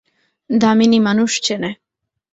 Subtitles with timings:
[0.49, 1.71] দামিনী মানুষ চেনে।